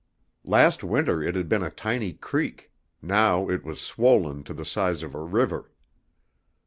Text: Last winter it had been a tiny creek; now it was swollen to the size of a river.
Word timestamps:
Last 0.43 0.83
winter 0.83 1.21
it 1.21 1.35
had 1.35 1.47
been 1.47 1.61
a 1.61 1.69
tiny 1.69 2.13
creek; 2.13 2.71
now 3.03 3.47
it 3.47 3.63
was 3.63 3.79
swollen 3.79 4.43
to 4.45 4.53
the 4.55 4.65
size 4.65 5.03
of 5.03 5.13
a 5.13 5.21
river. 5.21 5.69